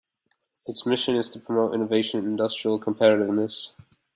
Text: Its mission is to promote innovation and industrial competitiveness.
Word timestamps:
Its 0.65 0.83
mission 0.83 1.15
is 1.15 1.29
to 1.29 1.39
promote 1.39 1.75
innovation 1.75 2.17
and 2.17 2.27
industrial 2.27 2.79
competitiveness. 2.79 3.73